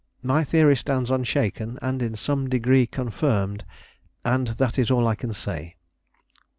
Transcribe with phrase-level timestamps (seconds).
[0.23, 3.63] My theory stands unshaken, and in some degree confirmed;
[4.25, 5.75] and that is all I can say."